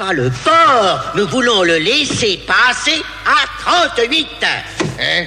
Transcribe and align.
Pas 0.00 0.14
le 0.14 0.30
port, 0.30 1.12
nous 1.14 1.28
voulons 1.28 1.62
le 1.62 1.76
laisser 1.76 2.40
passer 2.46 3.02
à 3.26 3.46
38. 3.60 4.28
Hein? 4.98 5.26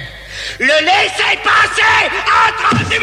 Le 0.58 0.66
laisser 0.66 1.38
passer 1.44 2.10
à 2.10 2.50
38 2.82 3.00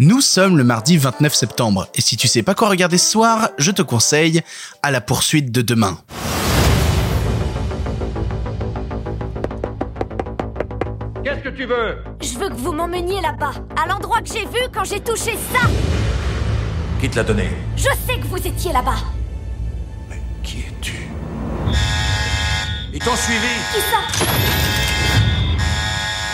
Nous 0.00 0.20
sommes 0.20 0.58
le 0.58 0.64
mardi 0.64 0.98
29 0.98 1.34
septembre, 1.34 1.88
et 1.94 2.02
si 2.02 2.18
tu 2.18 2.28
sais 2.28 2.42
pas 2.42 2.54
quoi 2.54 2.68
regarder 2.68 2.98
ce 2.98 3.10
soir, 3.10 3.48
je 3.56 3.70
te 3.70 3.80
conseille 3.80 4.42
à 4.82 4.90
la 4.90 5.00
poursuite 5.00 5.50
de 5.50 5.62
demain. 5.62 5.96
Qu'est-ce 11.24 11.40
que 11.40 11.56
tu 11.56 11.64
veux? 11.64 12.04
Je 12.20 12.38
veux 12.38 12.50
que 12.50 12.56
vous 12.56 12.72
m'emmeniez 12.72 13.22
là-bas, 13.22 13.54
à 13.82 13.88
l'endroit 13.88 14.20
que 14.20 14.28
j'ai 14.28 14.44
vu 14.44 14.68
quand 14.74 14.84
j'ai 14.84 15.00
touché 15.00 15.38
ça. 15.54 15.66
Qui 17.00 17.08
te 17.08 17.16
l'a 17.16 17.24
donné? 17.24 17.48
Je 17.76 17.88
sais 18.06 18.18
que 18.20 18.26
vous 18.26 18.46
étiez 18.46 18.74
là-bas. 18.74 19.15
T'ont 23.06 23.14
suivi 23.14 23.54
Qui 23.72 23.80
ça 23.82 24.26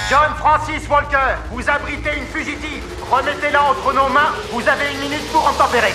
John 0.09 0.35
Francis 0.39 0.89
Walker, 0.89 1.37
vous 1.51 1.71
abritez 1.71 2.11
une 2.19 2.27
fugitive. 2.27 2.83
Remettez-la 3.11 3.63
entre 3.63 3.95
nos 3.95 4.09
mains, 4.09 4.33
vous 4.51 4.67
avez 4.69 4.93
une 4.93 5.01
minute 5.01 5.27
pour 5.33 5.47
en 5.47 5.53
tempérer. 5.53 5.93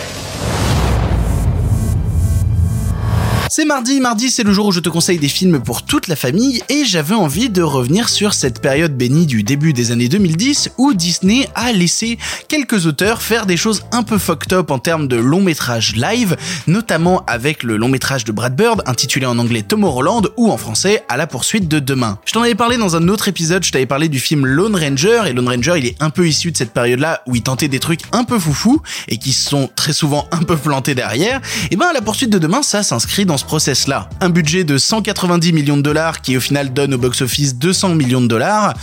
C'est 3.57 3.65
mardi, 3.65 3.99
mardi 3.99 4.29
c'est 4.29 4.43
le 4.43 4.53
jour 4.53 4.67
où 4.67 4.71
je 4.71 4.79
te 4.79 4.87
conseille 4.87 5.17
des 5.17 5.27
films 5.27 5.59
pour 5.59 5.81
toute 5.81 6.07
la 6.07 6.15
famille 6.15 6.61
et 6.69 6.85
j'avais 6.85 7.15
envie 7.15 7.49
de 7.49 7.63
revenir 7.63 8.07
sur 8.07 8.35
cette 8.35 8.61
période 8.61 8.95
bénie 8.95 9.25
du 9.25 9.41
début 9.41 9.73
des 9.73 9.91
années 9.91 10.09
2010 10.09 10.73
où 10.77 10.93
Disney 10.93 11.49
a 11.55 11.71
laissé 11.71 12.19
quelques 12.49 12.85
auteurs 12.85 13.19
faire 13.23 13.47
des 13.47 13.57
choses 13.57 13.81
un 13.91 14.03
peu 14.03 14.19
fucked 14.19 14.53
up 14.53 14.69
en 14.69 14.77
termes 14.77 15.07
de 15.07 15.15
long 15.15 15.41
métrage 15.41 15.95
live, 15.95 16.37
notamment 16.67 17.23
avec 17.25 17.63
le 17.63 17.77
long 17.77 17.89
métrage 17.89 18.25
de 18.25 18.31
Brad 18.31 18.55
Bird 18.55 18.83
intitulé 18.85 19.25
en 19.25 19.39
anglais 19.39 19.63
Tomorrowland 19.63 20.29
ou 20.37 20.51
en 20.51 20.57
français 20.57 21.03
À 21.09 21.17
la 21.17 21.25
poursuite 21.25 21.67
de 21.67 21.79
demain. 21.79 22.19
Je 22.25 22.33
t'en 22.33 22.43
avais 22.43 22.53
parlé 22.53 22.77
dans 22.77 22.95
un 22.95 23.07
autre 23.07 23.27
épisode, 23.27 23.63
je 23.63 23.71
t'avais 23.71 23.87
parlé 23.87 24.07
du 24.07 24.19
film 24.19 24.45
Lone 24.45 24.75
Ranger 24.75 25.23
et 25.25 25.33
Lone 25.33 25.49
Ranger 25.49 25.73
il 25.79 25.87
est 25.87 25.95
un 25.99 26.11
peu 26.11 26.27
issu 26.27 26.51
de 26.51 26.57
cette 26.57 26.73
période 26.73 26.99
là 26.99 27.23
où 27.25 27.35
il 27.35 27.41
tentait 27.41 27.69
des 27.69 27.79
trucs 27.79 28.01
un 28.11 28.23
peu 28.23 28.37
foufou 28.37 28.83
et 29.07 29.17
qui 29.17 29.33
sont 29.33 29.67
très 29.75 29.93
souvent 29.93 30.27
un 30.31 30.43
peu 30.43 30.57
plantés 30.57 30.93
derrière. 30.93 31.41
Et 31.71 31.75
ben 31.75 31.87
à 31.87 31.93
la 31.93 32.03
poursuite 32.03 32.29
de 32.29 32.37
demain 32.37 32.61
ça 32.61 32.83
s'inscrit 32.83 33.25
dans 33.25 33.39
ce 33.39 33.46
process-là. 33.47 34.09
Un 34.19 34.29
budget 34.29 34.65
de 34.65 34.77
190 34.77 35.53
millions 35.53 35.77
de 35.77 35.81
dollars 35.81 36.21
qui 36.21 36.35
au 36.35 36.41
final 36.41 36.73
donne 36.73 36.93
au 36.93 36.97
box-office 36.97 37.55
200 37.55 37.95
millions 37.95 38.19
de 38.19 38.27
dollars, 38.27 38.73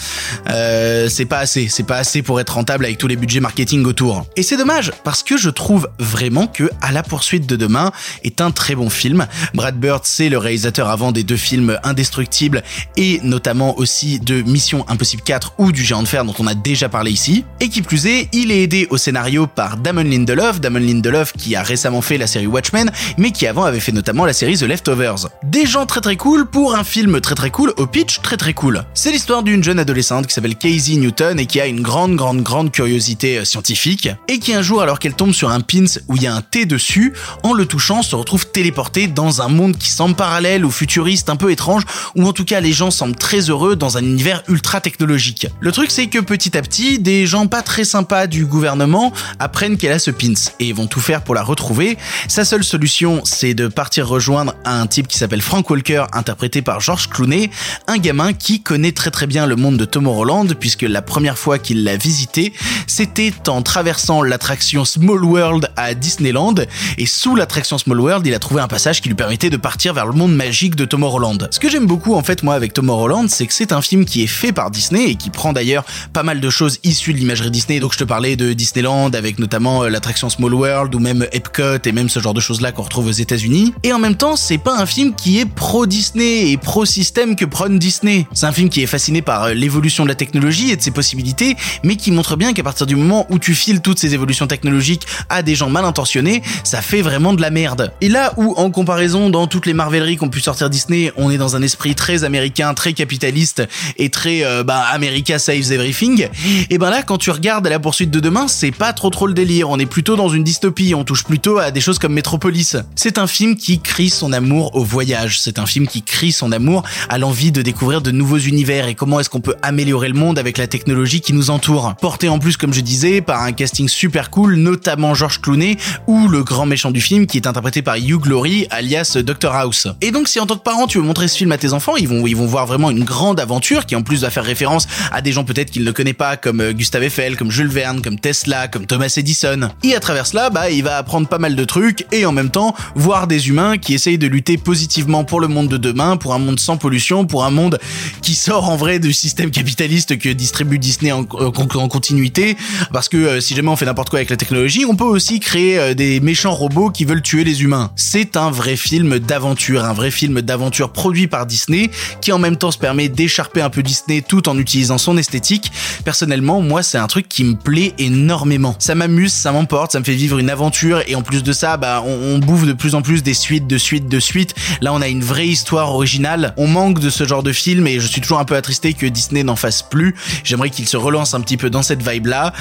euh, 0.48 1.08
c'est 1.10 1.26
pas 1.26 1.38
assez. 1.38 1.68
C'est 1.68 1.84
pas 1.84 1.98
assez 1.98 2.22
pour 2.22 2.40
être 2.40 2.54
rentable 2.54 2.86
avec 2.86 2.96
tous 2.96 3.06
les 3.06 3.16
budgets 3.16 3.40
marketing 3.40 3.84
autour. 3.84 4.26
Et 4.36 4.42
c'est 4.42 4.56
dommage 4.56 4.90
parce 5.04 5.22
que 5.22 5.36
je 5.36 5.50
trouve 5.50 5.88
vraiment 5.98 6.46
que 6.46 6.70
À 6.80 6.92
la 6.92 7.02
poursuite 7.02 7.46
de 7.46 7.56
demain 7.56 7.92
est 8.22 8.40
un 8.40 8.50
très 8.50 8.74
bon 8.74 8.88
film. 8.88 9.26
Brad 9.52 9.78
Bird, 9.78 10.00
c'est 10.04 10.30
le 10.30 10.38
réalisateur 10.38 10.88
avant 10.88 11.12
des 11.12 11.24
deux 11.24 11.36
films 11.36 11.78
Indestructibles 11.84 12.62
et 12.96 13.20
notamment 13.22 13.78
aussi 13.78 14.18
de 14.18 14.40
Mission 14.42 14.86
Impossible 14.88 15.22
4 15.22 15.54
ou 15.58 15.72
du 15.72 15.84
Géant 15.84 16.02
de 16.02 16.08
Fer 16.08 16.24
dont 16.24 16.34
on 16.38 16.46
a 16.46 16.54
déjà 16.54 16.88
parlé 16.88 17.10
ici. 17.10 17.44
Et 17.60 17.68
qui 17.68 17.82
plus 17.82 18.06
est, 18.06 18.28
il 18.32 18.50
est 18.50 18.62
aidé 18.62 18.86
au 18.88 18.96
scénario 18.96 19.46
par 19.46 19.76
Damon 19.76 20.04
Lindelof, 20.04 20.60
Damon 20.60 20.78
Lindelof 20.78 21.34
qui 21.34 21.54
a 21.54 21.62
récemment 21.62 22.00
fait 22.00 22.16
la 22.16 22.26
série 22.26 22.46
Watchmen, 22.46 22.90
mais 23.18 23.30
qui 23.30 23.46
avant 23.46 23.64
avait 23.64 23.80
fait 23.80 23.92
notamment 23.92 24.24
la 24.24 24.32
série 24.32 24.43
The 24.52 24.62
Leftovers. 24.64 25.28
Des 25.42 25.64
gens 25.64 25.86
très 25.86 26.02
très 26.02 26.16
cool 26.16 26.44
pour 26.44 26.74
un 26.74 26.84
film 26.84 27.20
très 27.22 27.34
très 27.34 27.50
cool 27.50 27.72
au 27.78 27.86
pitch 27.86 28.20
très 28.20 28.36
très 28.36 28.52
cool. 28.52 28.84
C'est 28.92 29.10
l'histoire 29.10 29.42
d'une 29.42 29.64
jeune 29.64 29.78
adolescente 29.78 30.26
qui 30.26 30.34
s'appelle 30.34 30.56
Casey 30.56 30.96
Newton 30.96 31.40
et 31.40 31.46
qui 31.46 31.60
a 31.62 31.66
une 31.66 31.80
grande 31.80 32.14
grande 32.14 32.42
grande 32.42 32.70
curiosité 32.70 33.38
euh, 33.38 33.44
scientifique 33.46 34.10
et 34.28 34.38
qui 34.38 34.52
un 34.52 34.60
jour 34.60 34.82
alors 34.82 34.98
qu'elle 34.98 35.14
tombe 35.14 35.32
sur 35.32 35.48
un 35.48 35.60
pins 35.60 35.86
où 36.08 36.16
il 36.16 36.22
y 36.22 36.26
a 36.26 36.34
un 36.34 36.42
T 36.42 36.66
dessus, 36.66 37.14
en 37.42 37.54
le 37.54 37.64
touchant 37.64 38.02
se 38.02 38.14
retrouve 38.14 38.46
téléportée 38.50 39.06
dans 39.06 39.40
un 39.40 39.48
monde 39.48 39.78
qui 39.78 39.88
semble 39.88 40.14
parallèle 40.14 40.66
ou 40.66 40.70
futuriste 40.70 41.30
un 41.30 41.36
peu 41.36 41.50
étrange 41.50 41.84
ou 42.14 42.26
en 42.26 42.34
tout 42.34 42.44
cas 42.44 42.60
les 42.60 42.72
gens 42.72 42.90
semblent 42.90 43.16
très 43.16 43.48
heureux 43.48 43.76
dans 43.76 43.96
un 43.96 44.02
univers 44.02 44.42
ultra 44.48 44.82
technologique. 44.82 45.46
Le 45.60 45.72
truc 45.72 45.90
c'est 45.90 46.08
que 46.08 46.18
petit 46.18 46.56
à 46.58 46.60
petit 46.60 46.98
des 46.98 47.26
gens 47.26 47.46
pas 47.46 47.62
très 47.62 47.84
sympas 47.84 48.26
du 48.26 48.44
gouvernement 48.44 49.10
apprennent 49.38 49.78
qu'elle 49.78 49.92
a 49.92 49.98
ce 49.98 50.10
pins 50.10 50.34
et 50.60 50.74
vont 50.74 50.86
tout 50.86 51.00
faire 51.00 51.24
pour 51.24 51.34
la 51.34 51.42
retrouver. 51.42 51.96
Sa 52.28 52.44
seule 52.44 52.62
solution 52.62 53.22
c'est 53.24 53.54
de 53.54 53.68
partir 53.68 54.06
rejoindre 54.06 54.33
un 54.64 54.86
type 54.86 55.08
qui 55.08 55.18
s'appelle 55.18 55.42
Frank 55.42 55.68
Walker, 55.68 56.04
interprété 56.12 56.62
par 56.62 56.80
George 56.80 57.08
Clooney, 57.08 57.50
un 57.86 57.98
gamin 57.98 58.32
qui 58.32 58.62
connaît 58.62 58.92
très 58.92 59.10
très 59.10 59.26
bien 59.26 59.46
le 59.46 59.56
monde 59.56 59.76
de 59.76 59.84
Tomorrowland, 59.84 60.54
puisque 60.58 60.82
la 60.82 61.02
première 61.02 61.38
fois 61.38 61.58
qu'il 61.58 61.84
l'a 61.84 61.96
visité, 61.96 62.52
c'était 62.86 63.32
en 63.48 63.62
traversant 63.62 64.22
l'attraction 64.22 64.84
Small 64.84 65.24
World 65.24 65.70
à 65.76 65.94
Disneyland, 65.94 66.54
et 66.98 67.06
sous 67.06 67.36
l'attraction 67.36 67.78
Small 67.78 68.00
World, 68.00 68.26
il 68.26 68.34
a 68.34 68.38
trouvé 68.38 68.60
un 68.60 68.68
passage 68.68 69.00
qui 69.00 69.08
lui 69.08 69.14
permettait 69.14 69.50
de 69.50 69.56
partir 69.56 69.94
vers 69.94 70.06
le 70.06 70.12
monde 70.12 70.34
magique 70.34 70.74
de 70.76 70.84
Tomorrowland. 70.84 71.48
Ce 71.50 71.58
que 71.58 71.68
j'aime 71.68 71.86
beaucoup 71.86 72.14
en 72.14 72.22
fait 72.22 72.42
moi 72.42 72.54
avec 72.54 72.72
Tomorrowland, 72.72 73.28
c'est 73.28 73.46
que 73.46 73.54
c'est 73.54 73.72
un 73.72 73.82
film 73.82 74.04
qui 74.04 74.22
est 74.22 74.28
fait 74.28 74.52
par 74.52 74.70
Disney 74.70 75.10
et 75.10 75.14
qui 75.16 75.30
prend 75.30 75.52
d'ailleurs 75.52 75.84
pas 76.12 76.22
mal 76.22 76.40
de 76.40 76.50
choses 76.50 76.78
issues 76.82 77.12
de 77.12 77.18
l'imagerie 77.18 77.50
Disney, 77.50 77.80
donc 77.80 77.92
je 77.92 77.98
te 77.98 78.04
parlais 78.04 78.36
de 78.36 78.52
Disneyland 78.52 79.10
avec 79.10 79.38
notamment 79.38 79.84
euh, 79.84 79.88
l'attraction 79.88 80.30
Small 80.30 80.54
World 80.54 80.94
ou 80.94 80.98
même 80.98 81.26
Epcot 81.32 81.78
et 81.84 81.92
même 81.92 82.08
ce 82.08 82.20
genre 82.20 82.34
de 82.34 82.40
choses 82.40 82.60
là 82.60 82.72
qu'on 82.72 82.82
retrouve 82.82 83.06
aux 83.06 83.12
États-Unis. 83.12 83.74
Et 83.82 83.92
en 83.92 83.98
même 83.98 84.16
temps, 84.16 84.23
c'est 84.36 84.58
pas 84.58 84.78
un 84.78 84.86
film 84.86 85.14
qui 85.14 85.38
est 85.38 85.44
pro-Disney 85.44 86.50
et 86.50 86.56
pro-système 86.56 87.36
que 87.36 87.44
prône 87.44 87.78
Disney. 87.78 88.26
C'est 88.32 88.46
un 88.46 88.52
film 88.52 88.68
qui 88.68 88.82
est 88.82 88.86
fasciné 88.86 89.22
par 89.22 89.44
euh, 89.44 89.54
l'évolution 89.54 90.04
de 90.04 90.08
la 90.08 90.14
technologie 90.14 90.70
et 90.70 90.76
de 90.76 90.82
ses 90.82 90.90
possibilités, 90.90 91.56
mais 91.82 91.96
qui 91.96 92.10
montre 92.10 92.36
bien 92.36 92.52
qu'à 92.54 92.62
partir 92.62 92.86
du 92.86 92.96
moment 92.96 93.26
où 93.28 93.38
tu 93.38 93.54
files 93.54 93.80
toutes 93.80 93.98
ces 93.98 94.14
évolutions 94.14 94.46
technologiques 94.46 95.06
à 95.28 95.42
des 95.42 95.54
gens 95.54 95.68
mal 95.68 95.84
intentionnés, 95.84 96.42
ça 96.64 96.80
fait 96.80 97.02
vraiment 97.02 97.34
de 97.34 97.42
la 97.42 97.50
merde. 97.50 97.92
Et 98.00 98.08
là 98.08 98.32
où, 98.36 98.54
en 98.56 98.70
comparaison, 98.70 99.28
dans 99.30 99.46
toutes 99.46 99.66
les 99.66 99.74
marveleries 99.74 100.16
qu'ont 100.16 100.30
pu 100.30 100.40
sortir 100.40 100.70
Disney, 100.70 101.12
on 101.16 101.30
est 101.30 101.38
dans 101.38 101.54
un 101.56 101.62
esprit 101.62 101.94
très 101.94 102.24
américain, 102.24 102.72
très 102.72 102.94
capitaliste 102.94 103.62
et 103.98 104.08
très, 104.08 104.44
euh, 104.44 104.64
bah, 104.64 104.84
America 104.92 105.38
saves 105.38 105.70
everything, 105.70 106.28
et 106.70 106.78
ben 106.78 106.90
là, 106.90 107.02
quand 107.02 107.18
tu 107.18 107.30
regardes 107.30 107.66
à 107.66 107.70
la 107.70 107.78
poursuite 107.78 108.10
de 108.10 108.20
demain, 108.20 108.48
c'est 108.48 108.72
pas 108.72 108.92
trop 108.92 109.10
trop 109.10 109.26
le 109.26 109.34
délire. 109.34 109.68
On 109.68 109.78
est 109.78 109.86
plutôt 109.86 110.16
dans 110.16 110.30
une 110.30 110.44
dystopie, 110.44 110.94
on 110.94 111.04
touche 111.04 111.24
plutôt 111.24 111.58
à 111.58 111.70
des 111.70 111.80
choses 111.80 111.98
comme 111.98 112.14
Metropolis. 112.14 112.76
C'est 112.96 113.18
un 113.18 113.26
film 113.26 113.56
qui 113.56 113.80
crie 113.80 114.13
son 114.14 114.32
amour 114.32 114.74
au 114.74 114.84
voyage. 114.84 115.40
C'est 115.40 115.58
un 115.58 115.66
film 115.66 115.86
qui 115.86 116.02
crie 116.02 116.32
son 116.32 116.52
amour 116.52 116.82
à 117.08 117.18
l'envie 117.18 117.52
de 117.52 117.60
découvrir 117.60 118.00
de 118.00 118.10
nouveaux 118.10 118.38
univers 118.38 118.88
et 118.88 118.94
comment 118.94 119.20
est-ce 119.20 119.28
qu'on 119.28 119.40
peut 119.40 119.56
améliorer 119.62 120.08
le 120.08 120.14
monde 120.14 120.38
avec 120.38 120.56
la 120.56 120.66
technologie 120.66 121.20
qui 121.20 121.32
nous 121.32 121.50
entoure? 121.50 121.94
Porté 122.00 122.28
en 122.28 122.38
plus, 122.38 122.56
comme 122.56 122.72
je 122.72 122.80
disais, 122.80 123.20
par 123.20 123.42
un 123.42 123.52
casting 123.52 123.88
super 123.88 124.30
cool, 124.30 124.54
notamment 124.54 125.14
George 125.14 125.40
Clooney 125.40 125.76
ou 126.06 126.28
le 126.28 126.42
grand 126.42 126.64
méchant 126.64 126.90
du 126.90 127.00
film 127.00 127.26
qui 127.26 127.36
est 127.36 127.46
interprété 127.46 127.82
par 127.82 127.96
Hugh 127.96 128.20
Glory, 128.20 128.66
alias 128.70 129.18
Dr 129.22 129.52
House. 129.52 129.88
Et 130.00 130.10
donc, 130.10 130.28
si 130.28 130.40
en 130.40 130.46
tant 130.46 130.56
que 130.56 130.62
parent 130.62 130.86
tu 130.86 130.98
veux 130.98 131.04
montrer 131.04 131.28
ce 131.28 131.36
film 131.36 131.52
à 131.52 131.58
tes 131.58 131.72
enfants, 131.72 131.96
ils 131.96 132.08
vont, 132.08 132.26
ils 132.26 132.36
vont 132.36 132.46
voir 132.46 132.66
vraiment 132.66 132.90
une 132.90 133.04
grande 133.04 133.40
aventure 133.40 133.84
qui 133.84 133.96
en 133.96 134.02
plus 134.02 134.22
va 134.22 134.30
faire 134.30 134.44
référence 134.44 134.86
à 135.12 135.20
des 135.20 135.32
gens 135.32 135.44
peut-être 135.44 135.70
qu'ils 135.70 135.84
ne 135.84 135.90
connaissent 135.90 136.14
pas 136.14 136.36
comme 136.36 136.60
euh, 136.60 136.72
Gustave 136.72 137.04
Eiffel, 137.04 137.36
comme 137.36 137.50
Jules 137.50 137.68
Verne, 137.68 138.02
comme 138.02 138.18
Tesla, 138.18 138.68
comme 138.68 138.86
Thomas 138.86 139.12
Edison. 139.16 139.70
Et 139.82 139.94
à 139.94 140.00
travers 140.00 140.26
cela, 140.26 140.50
bah, 140.50 140.70
il 140.70 140.82
va 140.84 140.98
apprendre 140.98 141.28
pas 141.28 141.38
mal 141.38 141.56
de 141.56 141.64
trucs 141.64 142.06
et 142.12 142.26
en 142.26 142.32
même 142.32 142.50
temps 142.50 142.74
voir 142.94 143.26
des 143.26 143.48
humains 143.48 143.78
qui 143.78 143.94
de 144.04 144.26
lutter 144.26 144.58
positivement 144.58 145.24
pour 145.24 145.40
le 145.40 145.48
monde 145.48 145.68
de 145.68 145.76
demain, 145.76 146.16
pour 146.16 146.34
un 146.34 146.38
monde 146.38 146.60
sans 146.60 146.76
pollution, 146.76 147.26
pour 147.26 147.44
un 147.44 147.50
monde 147.50 147.78
qui 148.22 148.34
sort 148.34 148.68
en 148.68 148.76
vrai 148.76 148.98
du 148.98 149.12
système 149.12 149.50
capitaliste 149.50 150.18
que 150.18 150.28
distribue 150.28 150.78
Disney 150.78 151.10
en, 151.10 151.20
en 151.20 151.88
continuité. 151.88 152.56
Parce 152.92 153.08
que 153.08 153.16
euh, 153.16 153.40
si 153.40 153.54
jamais 153.54 153.68
on 153.68 153.76
fait 153.76 153.86
n'importe 153.86 154.10
quoi 154.10 154.18
avec 154.18 154.30
la 154.30 154.36
technologie, 154.36 154.84
on 154.84 154.94
peut 154.96 155.04
aussi 155.04 155.40
créer 155.40 155.78
euh, 155.78 155.94
des 155.94 156.20
méchants 156.20 156.54
robots 156.54 156.90
qui 156.90 157.04
veulent 157.04 157.22
tuer 157.22 157.44
les 157.44 157.62
humains. 157.62 157.90
C'est 157.96 158.36
un 158.36 158.50
vrai 158.50 158.76
film 158.76 159.18
d'aventure, 159.18 159.84
un 159.84 159.94
vrai 159.94 160.10
film 160.10 160.42
d'aventure 160.42 160.92
produit 160.92 161.26
par 161.26 161.46
Disney 161.46 161.90
qui 162.20 162.32
en 162.32 162.38
même 162.38 162.56
temps 162.56 162.70
se 162.70 162.78
permet 162.78 163.08
d'écharper 163.08 163.62
un 163.62 163.70
peu 163.70 163.82
Disney 163.82 164.22
tout 164.22 164.48
en 164.48 164.58
utilisant 164.58 164.98
son 164.98 165.16
esthétique. 165.16 165.72
Personnellement, 166.04 166.60
moi, 166.60 166.82
c'est 166.82 166.98
un 166.98 167.06
truc 167.06 167.28
qui 167.28 167.44
me 167.44 167.54
plaît 167.54 167.94
énormément. 167.98 168.76
Ça 168.78 168.94
m'amuse, 168.94 169.32
ça 169.32 169.52
m'emporte, 169.52 169.92
ça 169.92 170.00
me 170.00 170.04
fait 170.04 170.14
vivre 170.14 170.38
une 170.38 170.50
aventure 170.50 171.02
et 171.06 171.14
en 171.14 171.22
plus 171.22 171.42
de 171.42 171.52
ça, 171.52 171.76
bah, 171.76 172.02
on 172.04 172.38
bouffe 172.38 172.66
de 172.66 172.72
plus 172.72 172.94
en 172.94 173.02
plus 173.02 173.22
des 173.22 173.34
suites, 173.34 173.66
de 173.66 173.78
suites, 173.78 173.93
de 174.00 174.20
suites. 174.20 174.54
Là, 174.80 174.92
on 174.92 175.00
a 175.00 175.08
une 175.08 175.22
vraie 175.22 175.48
histoire 175.48 175.92
originale. 175.92 176.54
On 176.56 176.66
manque 176.66 176.98
de 176.98 177.10
ce 177.10 177.24
genre 177.24 177.42
de 177.42 177.52
film 177.52 177.86
et 177.86 178.00
je 178.00 178.06
suis 178.06 178.20
toujours 178.20 178.38
un 178.38 178.44
peu 178.44 178.56
attristé 178.56 178.92
que 178.92 179.06
Disney 179.06 179.42
n'en 179.42 179.56
fasse 179.56 179.82
plus. 179.82 180.14
J'aimerais 180.44 180.70
qu'il 180.70 180.88
se 180.88 180.96
relance 180.96 181.34
un 181.34 181.40
petit 181.40 181.56
peu 181.56 181.70
dans 181.70 181.82
cette 181.82 182.06
vibe-là. 182.06 182.52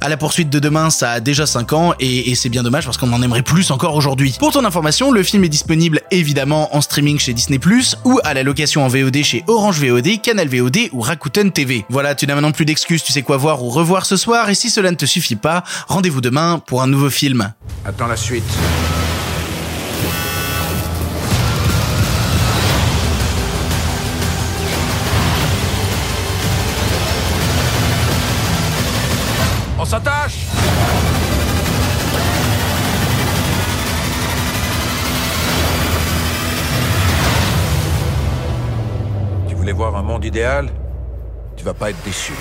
À 0.00 0.08
la 0.08 0.16
poursuite 0.16 0.50
de 0.50 0.58
demain, 0.58 0.90
ça 0.90 1.12
a 1.12 1.20
déjà 1.20 1.46
5 1.46 1.72
ans 1.72 1.94
et, 2.00 2.34
c'est 2.34 2.48
bien 2.48 2.62
dommage 2.62 2.84
parce 2.84 2.98
qu'on 2.98 3.12
en 3.12 3.22
aimerait 3.22 3.42
plus 3.42 3.70
encore 3.70 3.94
aujourd'hui. 3.94 4.34
Pour 4.38 4.52
ton 4.52 4.64
information, 4.64 5.12
le 5.12 5.22
film 5.22 5.44
est 5.44 5.48
disponible 5.48 6.02
évidemment 6.10 6.76
en 6.76 6.80
streaming 6.80 7.18
chez 7.18 7.32
Disney+, 7.32 7.58
ou 8.04 8.18
à 8.24 8.34
la 8.34 8.42
location 8.42 8.84
en 8.84 8.88
VOD 8.88 9.22
chez 9.22 9.44
Orange 9.46 9.80
VOD, 9.80 10.20
Canal 10.20 10.48
VOD 10.48 10.90
ou 10.92 11.00
Rakuten 11.00 11.52
TV. 11.52 11.84
Voilà, 11.88 12.14
tu 12.14 12.26
n'as 12.26 12.34
maintenant 12.34 12.52
plus 12.52 12.64
d'excuses, 12.64 13.02
tu 13.02 13.12
sais 13.12 13.22
quoi 13.22 13.36
voir 13.36 13.62
ou 13.62 13.70
revoir 13.70 14.04
ce 14.04 14.16
soir 14.16 14.50
et 14.50 14.54
si 14.54 14.68
cela 14.68 14.90
ne 14.90 14.96
te 14.96 15.06
suffit 15.06 15.36
pas, 15.36 15.64
rendez-vous 15.88 16.20
demain 16.20 16.60
pour 16.66 16.82
un 16.82 16.86
nouveau 16.86 17.10
film. 17.10 17.52
Attends 17.84 18.06
la 18.06 18.16
suite. 18.16 18.44
S'attache 29.84 30.46
Tu 39.46 39.54
voulais 39.54 39.72
voir 39.72 39.94
un 39.96 40.02
monde 40.02 40.24
idéal? 40.24 40.70
Tu 41.56 41.64
vas 41.64 41.74
pas 41.74 41.90
être 41.90 42.02
déçu. 42.02 42.32